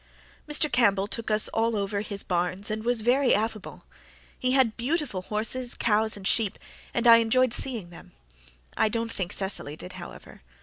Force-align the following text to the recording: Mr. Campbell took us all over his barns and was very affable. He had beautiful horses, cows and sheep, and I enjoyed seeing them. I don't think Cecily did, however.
Mr. 0.49 0.67
Campbell 0.71 1.05
took 1.05 1.29
us 1.29 1.47
all 1.49 1.75
over 1.77 2.01
his 2.01 2.23
barns 2.23 2.71
and 2.71 2.83
was 2.83 3.01
very 3.01 3.35
affable. 3.35 3.83
He 4.39 4.53
had 4.53 4.75
beautiful 4.75 5.21
horses, 5.21 5.75
cows 5.75 6.17
and 6.17 6.27
sheep, 6.27 6.57
and 6.91 7.05
I 7.05 7.17
enjoyed 7.17 7.53
seeing 7.53 7.91
them. 7.91 8.13
I 8.75 8.89
don't 8.89 9.11
think 9.11 9.31
Cecily 9.31 9.75
did, 9.75 9.93
however. 9.93 10.41